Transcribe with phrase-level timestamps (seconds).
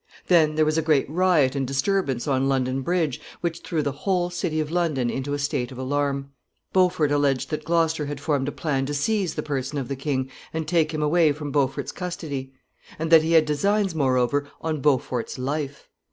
[0.29, 4.31] Then there was a great riot and disturbance on London Bridge, which threw the whole
[4.31, 6.31] city of London into a state of alarm.
[6.73, 10.31] Beaufort alleged that Gloucester had formed a plan to seize the person of the king
[10.55, 12.51] and take him away from Beaufort's custody;
[12.97, 15.87] and that he had designs, moreover, on Beaufort's life.